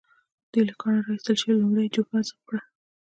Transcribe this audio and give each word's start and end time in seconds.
دوی 0.51 0.63
له 0.69 0.73
کانه 0.79 0.99
را 1.05 1.11
ايستل 1.15 1.35
شوې 1.41 1.53
لومړۍ 1.61 1.87
جوپه 1.93 2.17
ذوب 2.27 2.41
کړه. 2.49 2.61